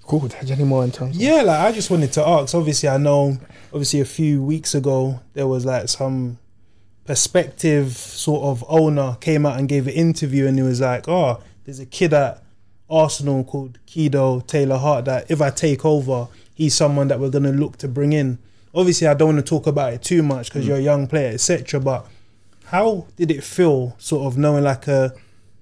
[0.03, 0.27] Cool.
[0.27, 1.15] Did you any more in terms?
[1.17, 2.55] of- Yeah, like I just wanted to ask.
[2.55, 3.39] Obviously, I know.
[3.73, 6.39] Obviously, a few weeks ago there was like some
[7.05, 11.41] perspective sort of owner came out and gave an interview, and he was like, "Oh,
[11.65, 12.43] there's a kid at
[12.91, 15.05] Arsenal called Kido Taylor Hart.
[15.07, 18.39] That if I take over, he's someone that we're gonna look to bring in."
[18.75, 20.69] Obviously, I don't want to talk about it too much because mm.
[20.69, 21.81] you're a young player, etc.
[21.81, 22.07] But
[22.67, 25.13] how did it feel, sort of knowing like a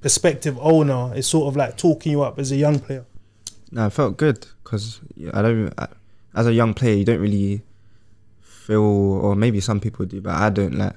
[0.00, 3.04] prospective owner is sort of like talking you up as a young player?
[3.70, 5.00] No, I felt good because
[5.32, 5.72] I don't.
[5.78, 5.88] I,
[6.34, 7.62] as a young player, you don't really
[8.40, 10.94] feel, or maybe some people do, but I don't like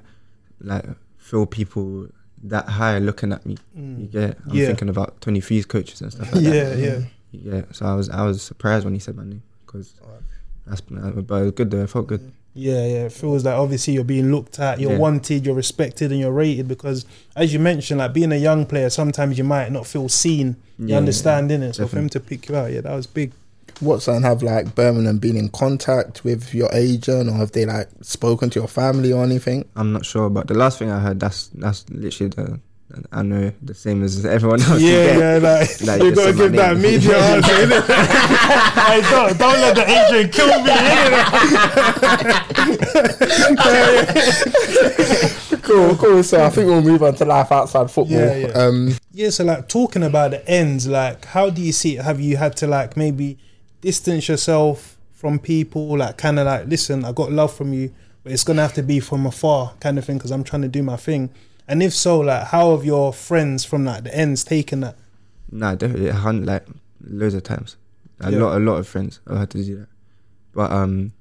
[0.59, 0.85] like
[1.17, 2.07] feel people
[2.43, 3.57] that high looking at me.
[3.75, 4.37] You get?
[4.45, 4.55] I'm Mm.
[4.55, 4.67] Yeah.
[4.67, 6.77] thinking about 23s coaches and stuff like Yeah, that.
[6.79, 6.99] yeah.
[7.31, 7.53] Yeah.
[7.55, 7.61] Yeah.
[7.71, 9.93] So I was I was surprised when he said my name because
[10.65, 11.83] that's but it was good though.
[11.83, 12.31] It felt good.
[12.53, 13.03] Yeah, yeah.
[13.05, 14.97] It feels like obviously you're being looked at, you're Yeah.
[14.97, 18.89] wanted, you're respected, and you're rated because, as you mentioned, like being a young player,
[18.89, 20.57] sometimes you might not feel seen.
[20.77, 21.75] You Yeah, understand, innit?
[21.75, 23.31] So for him to pick you out, yeah, that was big.
[23.79, 27.89] What's and have like Birmingham been in contact with your agent or have they like
[28.01, 29.65] spoken to your family or anything?
[29.75, 32.59] I'm not sure, but the last thing I heard that's that's literally the
[33.11, 34.81] I know the same as everyone else.
[34.81, 35.17] Yeah, get.
[35.19, 37.85] yeah, like, Like, you just gotta say give that media answer, innit?
[38.85, 40.71] hey, don't, don't let the agent kill me,
[44.41, 45.61] innit?
[45.61, 46.23] Cool, cool.
[46.23, 48.17] So I think we'll move on to life outside football.
[48.19, 48.47] Yeah, yeah.
[48.47, 52.03] Um, Yeah, so like talking about the ends, like how do you see it?
[52.03, 53.37] Have you had to like maybe
[53.81, 57.91] distance yourself from people, like kind of like, listen, I got love from you,
[58.23, 60.67] but it's gonna have to be from afar, kind of thing, because I'm trying to
[60.67, 61.29] do my thing.
[61.67, 64.95] And if so, like, how have your friends from like the ends taken that?
[65.51, 66.11] Nah, definitely,
[66.45, 66.65] like
[67.03, 67.75] loads of times.
[68.19, 68.39] A Yeah.
[68.39, 69.87] lot, a lot of friends I've had to do that.
[70.53, 71.11] But um,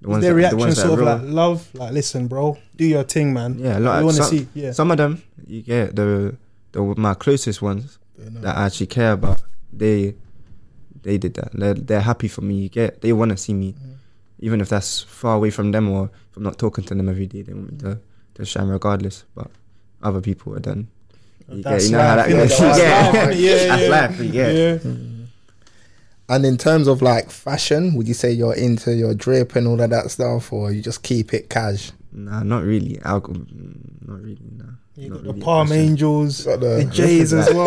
[0.00, 2.84] the Is their that- reaction the ones sort of like love, like, listen, bro, do
[2.84, 3.58] your thing, man.
[3.58, 3.98] yeah, a lot.
[3.98, 6.36] we want to some, see, yeah, some of them, you get the
[6.72, 9.42] the my closest ones that I actually care about.
[9.72, 10.14] They
[11.02, 11.52] they did that.
[11.52, 12.54] They're they're happy for me.
[12.62, 13.94] You get they want to see me, Mm.
[14.40, 17.26] even if that's far away from them or if I'm not talking to them every
[17.26, 17.42] day.
[17.42, 17.98] They want me to
[18.34, 19.24] to shine regardless.
[19.34, 19.50] But
[20.02, 20.88] other people are done.
[21.48, 22.58] You, get, you know how that goes.
[22.58, 23.10] That's Yeah.
[23.10, 23.40] life, innit?
[23.40, 23.88] Yeah, That's yeah.
[23.88, 24.20] life.
[24.20, 24.54] You get.
[24.54, 24.92] yeah.
[26.28, 29.80] and in terms of like fashion, would you say you're into your drip and all
[29.80, 31.90] of that stuff, or you just keep it cash?
[32.12, 32.98] Nah, not really.
[33.04, 33.42] Alcohol,
[34.06, 34.38] not really.
[34.56, 34.64] Nah.
[35.00, 35.82] You got the really Palm fashion.
[35.82, 37.66] Angels, Got the- the Jays as well.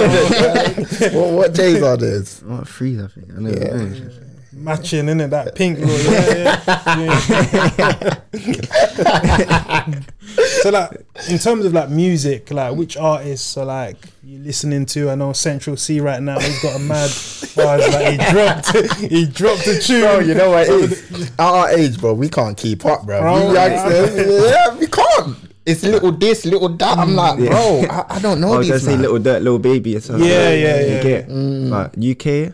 [1.14, 2.42] what, what J's are these?
[2.44, 3.02] What freeze?
[3.02, 3.28] I think.
[3.36, 3.50] I know.
[3.50, 4.20] Yeah.
[4.20, 4.24] I
[4.56, 5.90] matching in it that pink look.
[6.04, 6.62] Yeah,
[6.98, 10.00] yeah, yeah.
[10.62, 10.92] so like
[11.30, 15.10] in terms of like music, like which artists are like you listening to?
[15.10, 16.40] I know Central Cee right now.
[16.40, 17.10] He's got a mad
[17.56, 17.94] bars.
[17.94, 20.02] Like he dropped, he dropped a tune.
[20.02, 21.32] Bro, you know what it is?
[21.32, 23.22] At our age, bro, we can't keep up, bro.
[23.22, 25.38] Bro, we youngsters, yeah, we can't.
[25.66, 26.98] It's little this, little that.
[26.98, 27.50] I'm like, Yeah.
[27.50, 28.86] bro, I, I don't know I was gonna these.
[28.86, 29.02] say man.
[29.04, 30.28] Lil Durk, little baby or something.
[30.28, 31.04] Yeah, yeah, You yeah.
[31.04, 31.30] get.
[31.30, 31.70] Mm.
[31.70, 32.54] But UK,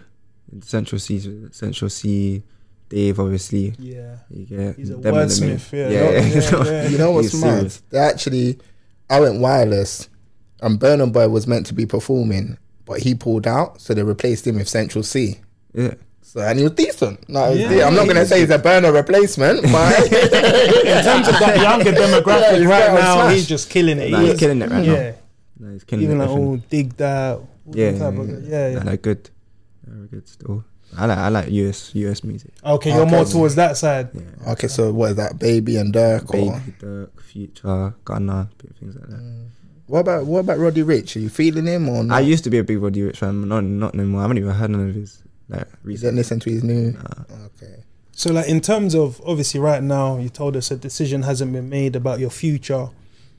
[0.64, 2.44] Central Cee, Central Cee,
[2.90, 3.74] Dave obviously.
[3.80, 4.76] Yeah, You get.
[4.76, 5.72] he's a them are the wordsmith.
[5.72, 6.10] Yeah, yeah.
[6.12, 6.88] yeah, yeah.
[6.90, 7.72] You know what's mad?
[7.90, 8.60] They actually,
[9.10, 10.08] I went wireless,
[10.62, 14.46] and Burna Boy was meant to be performing, but he pulled out, so they replaced
[14.48, 15.40] him with Central Cee.
[15.74, 15.94] Yeah.
[16.30, 17.28] So and he was decent.
[17.28, 21.28] No, was Yeah, de- I'm not gonna say he's a burner replacement, but In terms
[21.28, 23.34] of that younger demographic, he's right now, Smash.
[23.34, 24.12] he's just killing it.
[24.12, 24.94] Nah, He he's killing it right yeah.
[24.94, 25.16] now.
[25.62, 26.20] No, he's killing Even it.
[26.20, 26.50] like definitely.
[26.50, 27.38] all digged out.
[27.40, 28.78] all yeah, them type yeah, of- yeah, yeah, yeah.
[28.78, 29.30] Nah, they're good.
[29.88, 30.64] They're good still.
[30.98, 32.52] I like I like US US music.
[32.64, 33.12] Okay, you're Okay.
[33.12, 34.10] more towards that side.
[34.14, 34.52] Yeah.
[34.54, 34.68] okay.
[34.68, 36.30] So what is that, Baby and Durk?
[36.30, 39.20] Or Baby, Durk, Future, Gunna, bit of things like that.
[39.20, 39.48] Mm.
[39.88, 41.16] what about what about Roddy Ricch?
[41.16, 42.16] Are you feeling him or not?
[42.18, 44.22] I used to be a big Roddy Ricch fan, not not anymore.
[44.22, 46.92] I haven't even heard none of his like you didn't listen to his new.
[46.92, 47.46] Nah.
[47.46, 47.84] Okay.
[48.12, 51.70] So, like in terms of obviously right now, you told us a decision hasn't been
[51.70, 52.90] made about your future,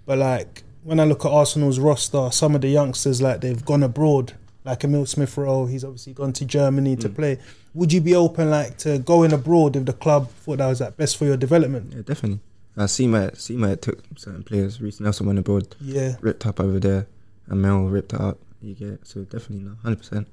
[0.06, 3.82] but like when I look at Arsenal's roster, some of the youngsters like they've gone
[3.82, 4.32] abroad,
[4.64, 7.00] like Emile Smith Rowe, he's obviously gone to Germany Mm.
[7.00, 7.38] to play.
[7.74, 10.96] Would you be open like to going abroad if the club thought that was like
[10.96, 11.92] best for your development?
[11.94, 12.40] Yeah, definitely.
[12.76, 14.80] I see my see my took certain players.
[14.80, 17.06] Reiss Nelson went abroad, Yeah, ripped up over there,
[17.48, 18.38] and Mel ripped it up.
[18.62, 19.06] You get it.
[19.06, 20.28] so definitely no, hundred percent.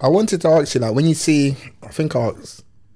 [0.00, 2.32] I wanted to ask you, like, when you see, I think I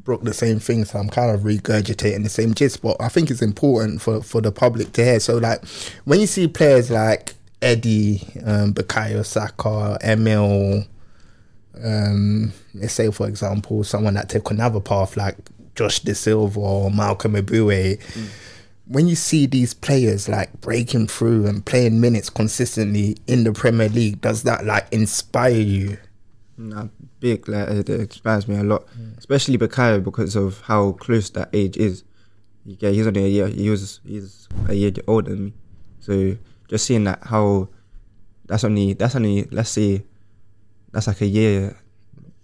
[0.08, 3.30] Brooke the same thing, so I'm kind of regurgitating the same gist, but I think
[3.30, 5.20] it's important for, for the public to hear.
[5.20, 5.62] So, like,
[6.04, 10.86] when you see players like Eddie, um, Bukayo Saka, Emile,
[11.84, 15.36] um, let's say, for example, someone that took another path like
[15.74, 18.00] Josh De Silva or Malcolm Ebiowei,
[18.86, 23.90] when you see these players like breaking through and playing minutes consistently in the Premier
[23.90, 25.98] League, does that like inspire you?
[26.58, 26.88] Mm, nah,
[27.20, 29.16] big like uh, it, it inspires me a lot, mm.
[29.18, 32.04] especially Bukayo because of how close that age is.
[32.64, 33.46] You get he's only a year.
[33.48, 35.52] He was he's a year older than me,
[36.00, 36.36] so
[36.68, 37.68] just seeing that how
[38.46, 40.02] that's only that's only let's say
[40.92, 41.76] that's like a year.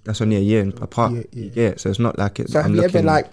[0.04, 1.12] That's only a year apart.
[1.12, 1.74] Yeah, You yeah.
[1.78, 2.50] so it's not like it.
[2.50, 3.30] So have I'm you looking, ever like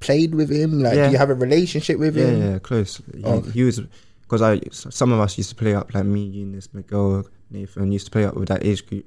[0.00, 0.80] played with him?
[0.82, 1.06] Like, Yeah.
[1.06, 2.42] do you have a relationship with Yeah, him?
[2.52, 3.00] yeah, close.
[3.14, 3.40] He, Oh.
[3.40, 3.80] he was
[4.22, 8.04] because I some of us used to play up like me, Yunus, Miguel, Nathan used
[8.06, 9.06] to play up with that age group,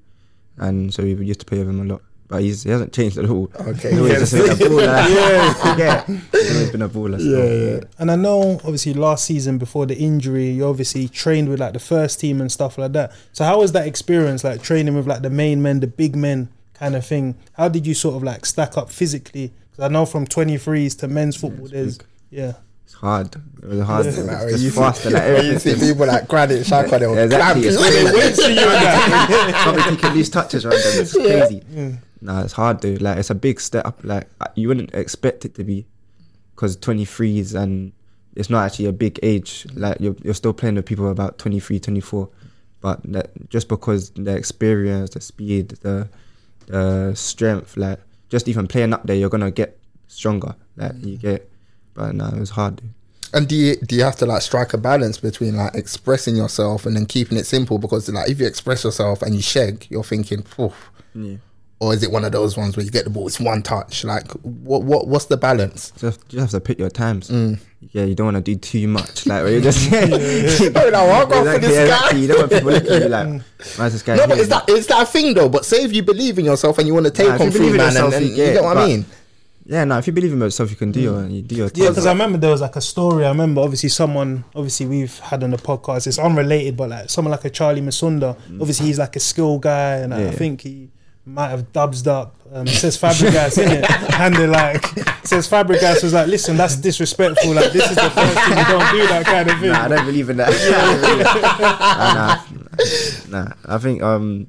[0.57, 2.01] and so we used to play with him a lot.
[2.27, 3.51] But he's, he hasn't changed at all.
[3.53, 5.09] Okay, He's always just been a baller.
[5.13, 6.05] yeah, yeah.
[6.31, 7.19] He's always been a baller.
[7.19, 7.83] Yeah, yeah.
[7.99, 11.79] and I know obviously last season before the injury, you obviously trained with like the
[11.79, 13.11] first team and stuff like that.
[13.33, 16.49] So how was that experience, like training with like the main men, the big men
[16.73, 17.35] kind of thing?
[17.53, 19.51] How did you sort of like stack up physically?
[19.69, 21.99] Because I know from 23s to men's football, there's
[22.31, 22.53] yeah.
[22.93, 23.35] It's hard.
[23.35, 24.05] It was hard.
[24.05, 24.11] Yeah.
[24.11, 25.09] It was Like, just you see- faster.
[25.09, 27.63] Like you see people like Granit Xhaka, they will Yeah, exactly.
[27.63, 28.55] clamp It's you.
[28.55, 29.53] crazy.
[29.63, 31.01] Probably taking these touches around them.
[31.01, 31.97] It's crazy.
[32.21, 33.01] Nah, it's hard, dude.
[33.01, 33.99] Like, it's a big step up.
[34.03, 35.85] Like, uh, you wouldn't expect it to be
[36.55, 37.91] because 23s and
[38.35, 39.65] it's not actually a big age.
[39.73, 42.29] Like, you're, you're still playing with people about 23, 24.
[42.79, 46.09] But that, just because the experience, the speed, the
[46.67, 49.77] the strength, like, just even playing up there, you're going to get
[50.07, 50.55] stronger.
[50.77, 51.49] Like, you get.
[51.93, 52.81] But no, it was hard.
[53.33, 56.85] And do you do you have to like strike a balance between like expressing yourself
[56.85, 57.79] and then keeping it simple?
[57.79, 60.91] Because like if you express yourself and you shag, you're thinking, Oof.
[61.15, 61.37] Yeah.
[61.79, 64.03] or is it one of those ones where you get the ball, it's one touch?
[64.03, 65.91] Like what what what's the balance?
[65.97, 67.29] Just, you have to pick your times.
[67.31, 67.59] Mm.
[67.91, 69.25] Yeah, you don't want to do too much.
[69.25, 69.91] Like, where you're just.
[69.91, 71.95] Oh, no, I'll go for this yeah, guy.
[71.95, 72.21] exactly.
[72.21, 73.27] You don't want people looking at you like,
[73.77, 75.49] why is this guy No, but it's that it's that thing though.
[75.49, 77.51] But say if you believe in yourself and you want to take Nah, on you
[77.51, 79.05] through man, and, yourself, and you you get what I mean?
[79.65, 81.87] Yeah, no, if you believe in yourself, you can do your, you do your Yeah,
[81.89, 83.25] because I remember there was like a story.
[83.25, 86.05] I remember obviously someone, obviously we've had on the podcast.
[86.05, 88.37] It's unrelated, but like someone like a Charlie Musonda.
[88.59, 90.25] Obviously he's like a skill guy, and I- I Mm.
[90.25, 90.31] Yeah.
[90.31, 90.89] think he
[91.25, 92.35] might have dubs up.
[92.53, 94.85] Um, it says Fabregas in it, and they're like,
[95.25, 97.53] says Fabregas was like, listen, that's disrespectful.
[97.53, 99.71] Like this is the first thing you don't do that kind of thing.
[99.71, 100.51] Nah, I don't believe in that.
[103.29, 104.47] nah, nah, nah, I think um,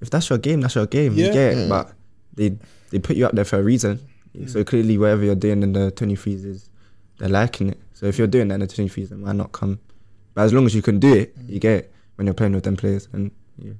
[0.00, 1.12] if that's your game, that's your game.
[1.14, 1.26] Yeah.
[1.26, 1.92] You get it, but
[2.34, 2.56] they
[2.90, 4.00] they put you up there for a reason.
[4.46, 6.68] So clearly, whatever you're doing in the 23s is
[7.18, 7.78] they're liking it.
[7.92, 9.78] So if you're doing that in the 23s, then might not come?
[10.34, 12.64] But as long as you can do it, you get it when you're playing with
[12.64, 13.08] them players.
[13.12, 13.72] And yeah,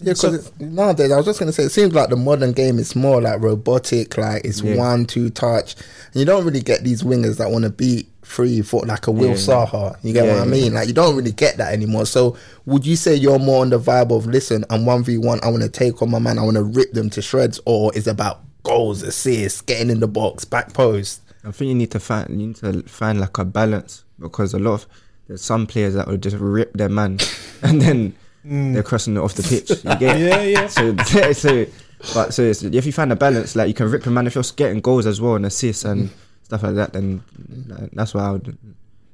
[0.00, 2.94] Yeah, because nowadays I was just gonna say it seems like the modern game is
[2.94, 4.76] more like robotic, like it's Yeah.
[4.76, 5.74] one two touch,
[6.12, 9.10] and you don't really get these wingers that want to beat three foot like a
[9.10, 9.34] Will Yeah.
[9.34, 9.96] Zaha.
[10.02, 10.50] You get Yeah, what I yeah.
[10.50, 10.74] mean?
[10.74, 12.04] Like you don't really get that anymore.
[12.06, 15.40] So would you say you're more on the vibe of listen, I'm one v one,
[15.42, 17.94] I want to take on my man, I want to rip them to shreds, or
[17.94, 21.22] is it about goals, assists, getting in the box, back post?
[21.44, 24.58] I think you need to find you need to find like a balance because a
[24.58, 24.86] lot of
[25.26, 27.18] there's some players that will just rip their man
[27.62, 28.14] and then
[28.46, 28.74] mm.
[28.74, 29.70] they're crossing it off the pitch.
[29.70, 30.18] You get?
[30.20, 30.66] Yeah, yeah.
[30.68, 31.66] So so
[32.14, 34.34] but so it's, if you find a balance, like you can rip a man if
[34.34, 36.12] you're getting goals as well and assists and mm.
[36.42, 37.22] stuff like that, then
[37.68, 38.58] like, that's what I would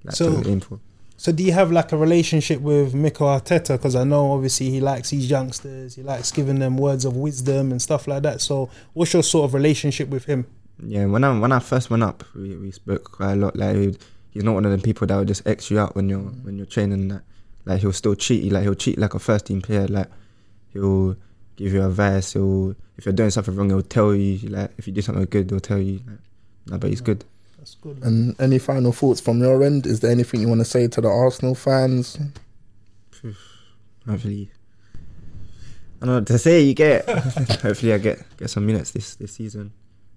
[0.04, 0.80] like So- to aim for.
[1.20, 3.76] So do you have like a relationship with Mikel Arteta?
[3.76, 5.96] Because I know obviously he likes these youngsters.
[5.96, 8.40] He likes giving them words of wisdom and stuff like that.
[8.40, 10.46] So what's your sort of relationship with him?
[10.80, 13.56] Yeah, when I when I first went up, we, we spoke quite a lot.
[13.56, 13.98] Like
[14.30, 16.44] he's not one of the people that would just X you out when you're mm.
[16.44, 17.22] when you're training that.
[17.64, 19.88] like he'll still treat you like he'll you like a first team player.
[19.88, 20.06] Like
[20.72, 21.16] he'll
[21.56, 22.34] give you advice.
[22.34, 24.48] He'll if you're doing something wrong, he'll tell you.
[24.48, 26.00] Like if you do something good, he'll tell you.
[26.06, 26.20] Like,
[26.66, 27.24] nah, but he's good.
[27.68, 28.02] That's good.
[28.02, 29.86] And any final thoughts from your end?
[29.86, 32.18] Is there anything you want to say to the Arsenal fans?
[34.08, 34.50] Hopefully,
[34.94, 36.62] I don't know what to say.
[36.62, 37.06] You get.
[37.60, 39.72] Hopefully, I get get some minutes this this season,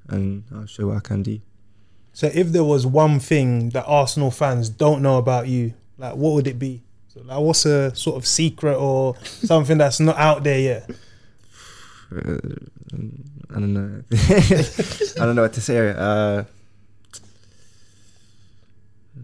[0.08, 1.42] and I'll show what I can do.
[2.14, 6.34] So if there was one thing that Arsenal fans don't know about you, like what
[6.34, 6.84] would it be?
[7.10, 10.90] So like what's a sort of secret or something that's not out there yet?
[12.14, 12.36] Uh,
[13.50, 14.04] I don't know.
[14.12, 15.94] I don't know what to say.
[15.96, 16.44] Uh,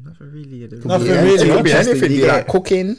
[0.07, 0.67] nothing really.
[0.85, 2.11] Nothing Yeah, really, It could be anything.
[2.11, 2.27] Yeah.
[2.27, 2.97] like cooking?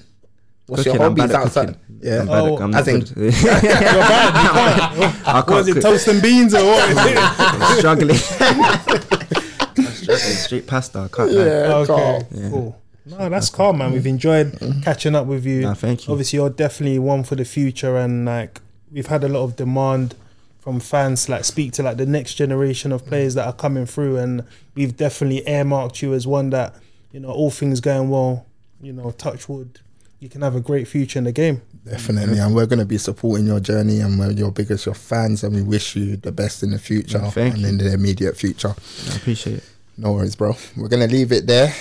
[0.66, 1.66] What's Cooking, your I'm bad hobbies at outside?
[1.68, 2.00] cooking.
[2.02, 2.20] Yeah.
[2.20, 4.94] I'm bad at- Oh, I'm as not in- You're bad.
[4.94, 5.28] You can't.
[5.28, 5.72] I can't it?
[5.74, 5.82] cook.
[5.82, 6.96] Toast and beans or what?
[6.98, 8.10] I'm struggling.
[8.10, 10.18] I'm struggling.
[10.18, 10.98] Straight pasta.
[11.00, 11.32] I can't.
[11.32, 11.44] lie.
[11.44, 12.50] Yeah, okay, Yeah.
[12.50, 12.80] cool.
[13.06, 13.92] No, that's calm, man.
[13.92, 14.80] We've enjoyed mm-hmm.
[14.82, 15.62] catching up with you.
[15.62, 16.12] Nah, thank you.
[16.12, 18.60] Obviously, you're definitely one for the future, and like
[18.92, 20.14] we've had a lot of demand
[20.60, 24.18] from fans like speak to like the next generation of players that are coming through,
[24.18, 24.44] and
[24.74, 26.74] we've definitely earmarked you as one that
[27.12, 28.46] you know, all things going well,
[28.80, 29.80] you know, touch wood,
[30.20, 31.62] you can have a great future in the game.
[31.84, 35.42] Definitely, and we're going to be supporting your journey, and we're your biggest your fans,
[35.44, 37.68] and we wish you the best in the future thank and you.
[37.68, 38.74] in the immediate future.
[39.10, 39.64] I appreciate it.
[40.00, 40.54] No worries, bro.
[40.76, 41.74] We're gonna leave it there.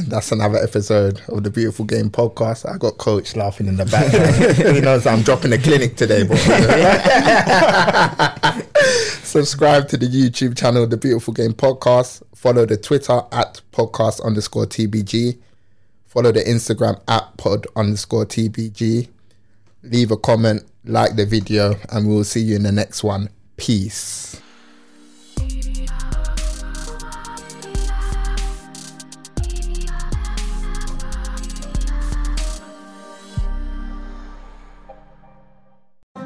[0.00, 2.70] That's another episode of the Beautiful Game podcast.
[2.70, 4.56] I got coach laughing in the background.
[4.76, 6.36] he knows I'm dropping a clinic today, bro.
[9.22, 12.22] subscribe to the YouTube channel, the Beautiful Game Podcast.
[12.34, 15.38] Follow the Twitter at podcast underscore TBG.
[16.04, 19.08] Follow the Instagram at pod underscore TBG.
[19.82, 23.30] Leave a comment, like the video, and we'll see you in the next one.
[23.56, 24.41] Peace.